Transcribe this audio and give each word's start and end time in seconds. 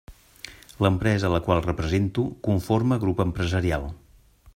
L'empresa 0.85 1.27
a 1.27 1.31
la 1.33 1.41
qual 1.47 1.61
represento 1.65 2.25
conforma 2.47 2.99
grup 3.05 3.21
empresarial. 3.27 3.87